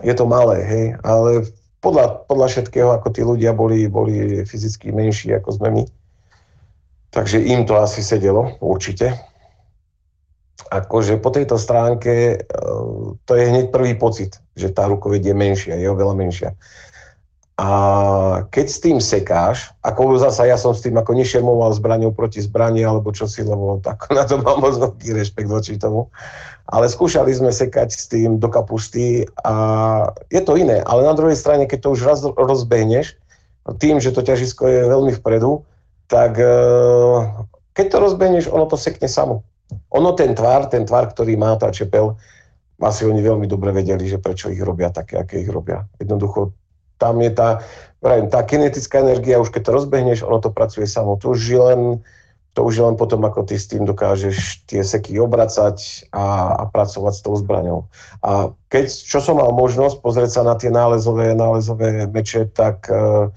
[0.00, 1.44] Je to malé, hej, ale
[1.84, 5.84] podľa, podľa všetkého, ako tí ľudia boli, boli fyzicky menší, ako sme my.
[7.12, 9.12] Takže im to asi sedelo, určite.
[10.70, 12.62] Akože po tejto stránke, e,
[13.26, 16.50] to je hneď prvý pocit, že tá rukoveď je menšia, je oveľa menšia.
[17.60, 17.68] A
[18.48, 22.80] keď s tým sekáš, ako zasa ja som s tým ako nešermoval zbraňou proti zbrani
[22.80, 26.08] alebo čosi, lebo tak na to mám moc veľký rešpekt voči tomu.
[26.70, 29.54] Ale skúšali sme sekať s tým do kapusty a
[30.32, 30.80] je to iné.
[30.86, 33.18] Ale na druhej strane, keď to už raz rozbehneš,
[33.76, 35.66] tým, že to ťažisko je veľmi vpredu,
[36.08, 36.56] tak e,
[37.76, 39.44] keď to rozbehneš, ono to sekne samo.
[39.94, 42.16] Ono ten tvar, ten tvar, ktorý má tá čepel,
[42.80, 45.84] asi oni veľmi dobre vedeli, že prečo ich robia také, aké ich robia.
[46.00, 46.56] Jednoducho
[47.00, 47.64] tam je tá,
[48.04, 51.16] vrajím, tá kinetická energia, už keď to rozbehneš, ono to pracuje samo.
[51.20, 51.80] To už je len,
[52.52, 56.62] to už je len potom, ako ty s tým dokážeš tie seky obracať a, a
[56.68, 57.88] pracovať s tou zbraňou.
[58.20, 63.32] A keď, čo som mal možnosť pozrieť sa na tie nálezové, nálezové meče, tak e,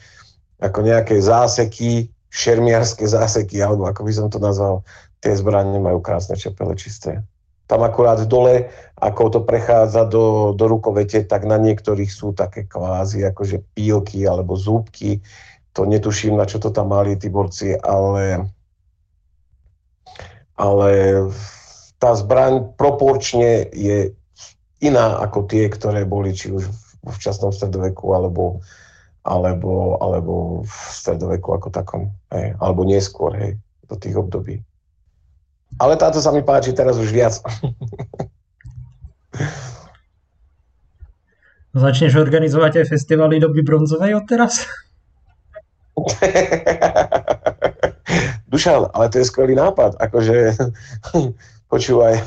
[0.59, 4.83] ako nejaké záseky, šermiarské záseky, alebo ako by som to nazval,
[5.23, 7.23] tie zbranie majú krásne čepele čisté
[7.73, 13.23] tam akurát dole, ako to prechádza do, do rukovete, tak na niektorých sú také kvázi
[13.23, 15.23] akože pílky alebo zúbky.
[15.73, 18.51] To netuším, na čo to tam mali tí borci, ale,
[20.59, 20.91] ale
[21.97, 24.11] tá zbraň proporčne je
[24.83, 26.67] iná ako tie, ktoré boli či už
[27.03, 28.61] v včasnom stredoveku alebo,
[29.23, 33.51] alebo, alebo v stredoveku ako takom, hej, alebo neskôr, hej,
[33.87, 34.61] do tých období.
[35.81, 37.37] Ale táto sa mi páči teraz už viac.
[41.73, 44.69] Začneš organizovať aj festivaly doby bronzovej od teraz?
[48.53, 49.97] Dušan, ale to je skvelý nápad.
[49.97, 50.53] Akože,
[51.73, 52.21] počúvaj,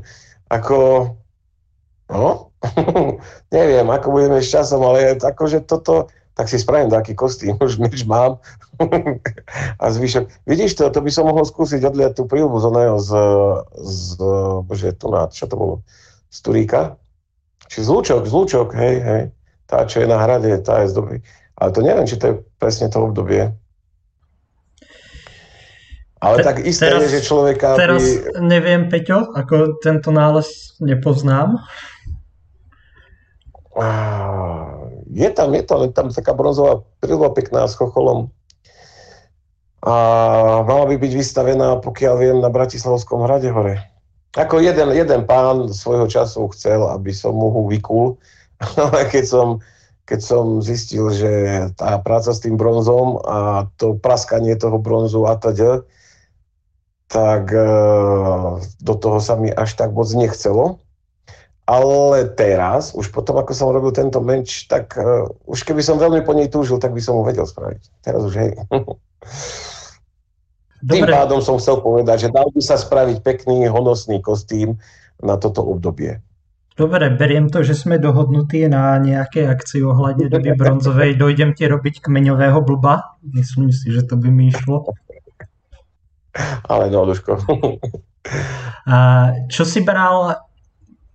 [0.56, 0.76] ako,
[2.12, 2.52] no,
[3.48, 8.06] neviem, ako budeme s časom, ale akože toto, tak si spravím taký kostým, už nič
[8.06, 8.38] mám.
[9.82, 10.48] a zvyšok.
[10.48, 13.10] Vidíš to, to by som mohol skúsiť odliať tú prílbu z oného, z,
[13.76, 14.04] z,
[14.64, 15.74] bože, tu na, čo to bolo,
[16.32, 16.96] z Turíka?
[17.68, 19.22] Či z Lúčok, z Lúčok, hej, hej.
[19.68, 21.16] Tá, čo je na hrade, tá je z doby.
[21.60, 23.52] Ale to neviem, či to je presne to obdobie.
[26.20, 27.76] Ale Te, tak isté teraz, je, že človeka...
[27.80, 28.44] Teraz by...
[28.44, 31.56] neviem, Peťo, ako tento nález nepoznám.
[35.10, 38.30] Je tam, je tam, tam taká bronzová prílba pekná s chocholom.
[39.80, 39.94] A
[40.62, 43.80] mala by byť vystavená, pokiaľ viem, na Bratislavskom hrade hore.
[44.38, 48.14] Ako jeden, jeden pán svojho času chcel, aby som mu vykul,
[48.78, 49.46] ale keď som,
[50.06, 51.32] keď som zistil, že
[51.74, 55.82] tá práca s tým bronzom a to praskanie toho bronzu a teda,
[57.10, 57.70] tak e,
[58.78, 60.78] do toho sa mi až tak moc nechcelo.
[61.70, 66.26] Ale teraz, už potom, ako som robil tento menč, tak uh, už keby som veľmi
[66.26, 68.02] po nej túžil, tak by som ho vedel spraviť.
[68.02, 68.58] Teraz už hej.
[70.82, 71.06] Dobre.
[71.06, 74.82] Tým pádom som chcel povedať, že dal by sa spraviť pekný, honosný kostým
[75.22, 76.18] na toto obdobie.
[76.74, 81.20] Dobre, beriem to, že sme dohodnutí na nejaké akcii ohľadne doby bronzovej.
[81.20, 83.20] Dojdem ti robiť kmeňového blba.
[83.20, 84.88] Myslím si, že to by mi išlo.
[86.64, 87.36] Ale no, Duško.
[88.88, 88.96] A
[89.52, 90.40] čo si bral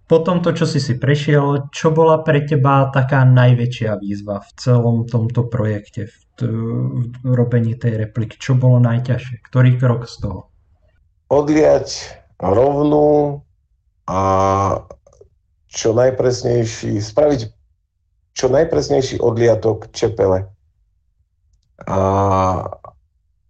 [0.06, 4.98] po tomto, čo si si prešiel, čo bola pre teba taká najväčšia výzva v celom
[5.10, 6.50] tomto projekte, v, t-
[7.26, 8.38] v robení tej repliky?
[8.38, 9.42] Čo bolo najťažšie?
[9.42, 10.40] Ktorý krok z toho?
[11.34, 13.42] Odliať rovnú
[14.06, 14.22] a
[15.66, 17.42] čo najpresnejší, spraviť
[18.38, 20.46] čo najpresnejší odliatok čepele.
[21.90, 22.00] A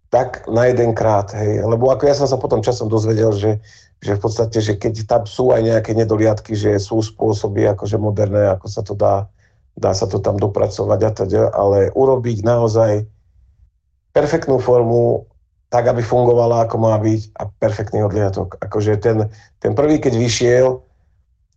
[0.08, 1.60] tak na jeden krát, hej.
[1.60, 3.60] Lebo ako ja som sa potom časom dozvedel, že
[4.06, 8.54] že v podstate, že keď tam sú aj nejaké nedoliadky, že sú spôsoby akože moderné,
[8.54, 9.26] ako sa to dá,
[9.74, 13.02] dá sa to tam dopracovať a teda, ale urobiť naozaj
[14.14, 15.26] perfektnú formu,
[15.68, 18.56] tak, aby fungovala, ako má byť a perfektný odliatok.
[18.62, 19.26] Akože ten,
[19.58, 20.86] ten prvý, keď vyšiel,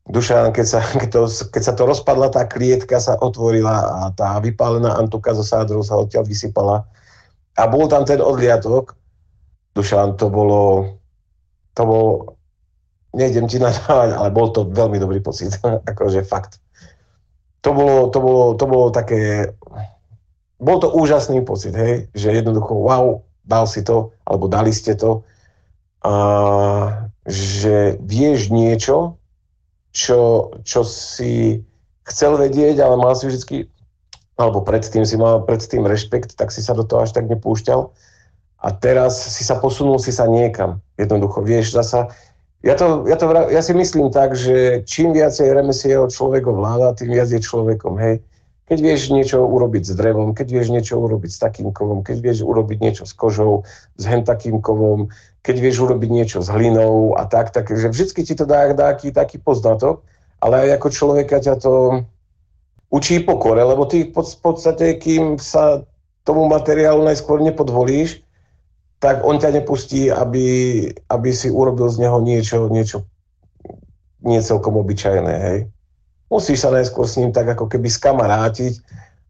[0.09, 1.21] Dušan, keď sa, keď, to,
[1.53, 6.01] keď sa to rozpadla, tá klietka sa otvorila a tá vypálená antuka zo sádrov sa
[6.01, 6.83] odtiaľ vysypala.
[7.55, 8.97] A bol tam ten odliatok.
[9.77, 10.97] Dušan, to bolo,
[11.77, 12.05] to bol
[13.14, 15.55] nejdem ti nadávať, ale bol to veľmi dobrý pocit,
[15.91, 16.62] akože fakt.
[17.64, 19.51] To bolo, to bolo, to bolo také,
[20.64, 25.28] bol to úžasný pocit, hej, že jednoducho, wow, dal si to, alebo dali ste to,
[25.99, 26.14] a
[27.28, 29.20] že vieš niečo,
[29.91, 31.60] čo, čo si
[32.07, 33.68] chcel vedieť, ale mal si vždy,
[34.39, 37.91] alebo predtým si mal predtým rešpekt, tak si sa do toho až tak nepúšťal.
[38.60, 40.84] A teraz si sa posunul si sa niekam.
[40.99, 42.12] Jednoducho, vieš, zasa,
[42.60, 47.16] ja, to, ja, to, ja si myslím tak, že čím viacej remesiel človek ovláda, tým
[47.16, 48.20] viac je človekom, hej.
[48.70, 52.45] Keď vieš niečo urobiť s drevom, keď vieš niečo urobiť s takým kovom, keď vieš
[52.45, 53.66] urobiť niečo s kožou,
[53.97, 55.10] s hen takým kovom,
[55.41, 59.10] keď vieš urobiť niečo s hlinou a tak, tak že vždy ti to dá taký,
[59.10, 60.05] taký poznatok,
[60.38, 62.05] ale aj ako človeka ťa to
[62.93, 65.82] učí pokore, lebo ty v podstate, kým sa
[66.28, 68.22] tomu materiálu najskôr nepodvolíš,
[68.99, 70.45] tak on ťa nepustí, aby,
[71.07, 73.07] aby si urobil z neho niečo, niečo
[74.19, 75.59] nie obyčajné, hej.
[76.27, 78.77] Musíš sa najskôr s ním tak ako keby skamarátiť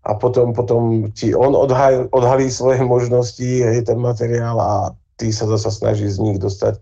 [0.03, 4.71] a potom, potom ti on odhalí, odhalí svoje možnosti, hej, ten materiál a
[5.21, 6.81] ty sa zase snažíš z nich dostať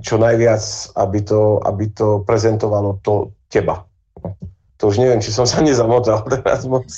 [0.00, 0.62] čo najviac,
[0.96, 3.84] aby to, aby to prezentovalo to teba.
[4.80, 6.88] To už neviem, či som sa nezamotal teraz moc.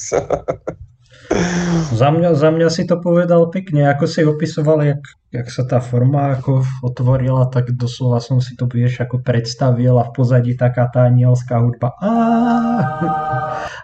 [1.92, 5.02] Za mňa, za mňa si to povedal pekne, ako si opisoval, jak,
[5.32, 10.08] jak sa tá forma ako otvorila, tak doslova som si to vieš ako predstavil a
[10.08, 11.92] v pozadí taká tá anielská hudba.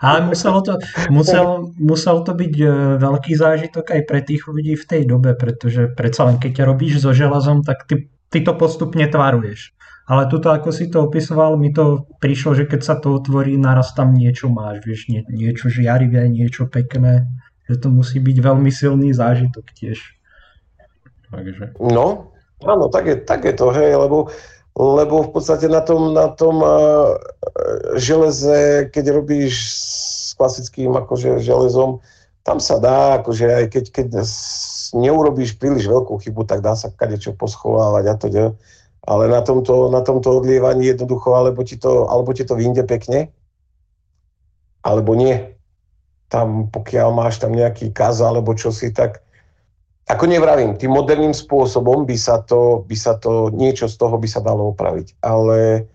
[0.04, 0.78] Ale muselo to,
[1.10, 2.66] musel, musel to byť e,
[3.02, 7.10] veľký zážitok aj pre tých ľudí v tej dobe, pretože predsa len keď robíš so
[7.10, 9.77] železom, tak ty, ty to postupne tvaruješ.
[10.08, 13.92] Ale tuto, ako si to opisoval, mi to prišlo, že keď sa to otvorí, naraz
[13.92, 17.28] tam niečo máš, vieš, nie, niečo žiarivé, niečo pekné.
[17.68, 20.00] Že to musí byť veľmi silný zážitok tiež.
[21.28, 21.76] Takže.
[21.76, 22.32] No,
[22.64, 24.32] áno, tak je, tak je to, hej, lebo,
[24.72, 27.12] lebo v podstate na tom, na tom uh,
[28.00, 32.00] železe, keď robíš s klasickým akože železom,
[32.48, 34.06] tam sa dá, akože aj keď, keď
[34.96, 38.26] neurobíš príliš veľkú chybu, tak dá sa kadečo poschovávať a to,
[39.08, 43.32] ale na tomto, na tomto odlievaní jednoducho, alebo ti to, alebo ti to vyjde pekne,
[44.84, 45.56] alebo nie.
[46.28, 49.24] Tam, pokiaľ máš tam nejaký kaz alebo čosi, tak
[50.08, 54.28] ako nevravím, tým moderným spôsobom by sa to, by sa to, niečo z toho by
[54.28, 55.16] sa dalo opraviť.
[55.24, 55.88] Ale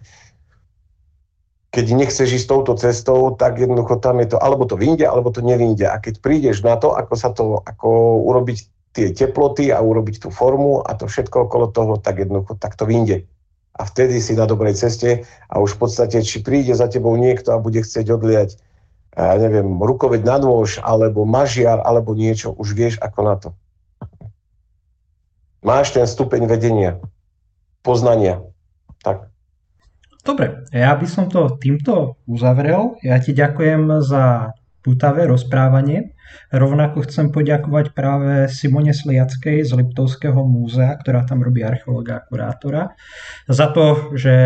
[1.73, 5.41] keď nechceš ísť touto cestou, tak jednoducho tam je to, alebo to vyjde, alebo to
[5.41, 5.89] nevyjde.
[5.89, 10.29] A keď prídeš na to, ako sa to, ako urobiť tie teploty a urobiť tú
[10.29, 13.25] formu a to všetko okolo toho, tak jednoducho tak vyjde.
[13.73, 17.57] A vtedy si na dobrej ceste a už v podstate, či príde za tebou niekto
[17.57, 18.61] a bude chcieť odliať,
[19.17, 23.49] ja neviem, rukoveď na nôž, alebo mažiar, alebo niečo, už vieš ako na to.
[25.65, 27.01] Máš ten stupeň vedenia,
[27.81, 28.45] poznania.
[29.01, 29.29] Tak.
[30.21, 32.97] Dobre, ja by som to týmto uzavrel.
[33.01, 34.53] Ja ti ďakujem za
[34.83, 36.11] putavé rozprávanie.
[36.49, 42.83] Rovnako chcem poďakovať práve Simone Sliackej z Liptovského múzea, ktorá tam robí archeológa a kurátora,
[43.45, 44.37] za to, že,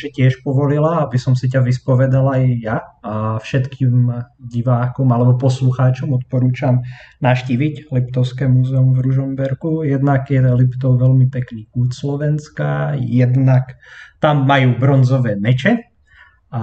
[0.00, 4.08] že tiež povolila, aby som si ťa vyspovedal aj ja a všetkým
[4.40, 6.82] divákom alebo poslucháčom odporúčam
[7.20, 9.84] naštíviť Liptovské múzeum v Ružomberku.
[9.84, 13.76] Jednak je Liptov veľmi pekný kút Slovenska, jednak
[14.18, 15.86] tam majú bronzové meče
[16.50, 16.62] a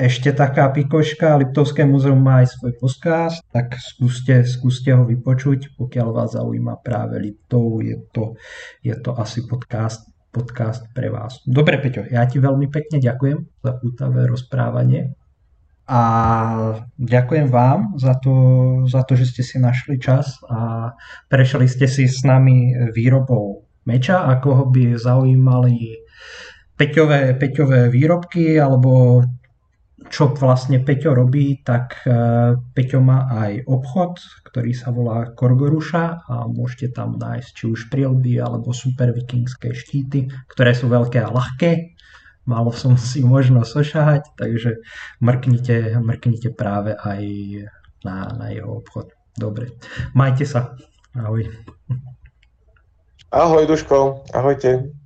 [0.00, 6.08] ešte taká pikoška, Liptovské múzeum má aj svoj podcast, tak skúste, skúste ho vypočuť, pokiaľ
[6.16, 8.32] vás zaujíma práve Liptov, je to,
[8.80, 11.44] je to asi podcast, podcast pre vás.
[11.44, 15.12] Dobre, Peťo, ja ti veľmi pekne ďakujem za pútavé rozprávanie
[15.84, 16.02] a
[16.96, 18.32] ďakujem vám za to,
[18.88, 20.92] za to, že ste si našli čas a
[21.28, 26.08] prešli ste si s nami výrobou meča, ako ho by zaujímali
[26.78, 29.20] Peťové, Peťové výrobky alebo
[30.10, 32.10] čo vlastne Peťo robí, tak e,
[32.58, 34.18] Peťo má aj obchod,
[34.50, 40.26] ktorý sa volá Korgoruša a môžete tam nájsť či už prilby alebo super vikingské štíty,
[40.50, 41.94] ktoré sú veľké a ľahké.
[42.50, 44.82] Málo som si možno sošahať, takže
[45.22, 47.22] mrknite, mrknite práve aj
[48.02, 49.14] na, na jeho obchod.
[49.38, 49.78] Dobre,
[50.10, 50.74] majte sa.
[51.14, 51.46] Ahoj.
[53.30, 54.99] Ahoj Duško, ahojte.